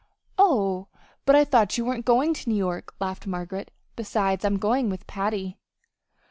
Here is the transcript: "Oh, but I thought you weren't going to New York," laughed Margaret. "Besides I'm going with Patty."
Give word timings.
"Oh, 0.39 0.87
but 1.25 1.35
I 1.35 1.45
thought 1.45 1.77
you 1.77 1.85
weren't 1.85 2.05
going 2.05 2.33
to 2.33 2.49
New 2.49 2.55
York," 2.55 2.95
laughed 2.99 3.27
Margaret. 3.27 3.69
"Besides 3.95 4.43
I'm 4.43 4.57
going 4.57 4.89
with 4.89 5.05
Patty." 5.05 5.59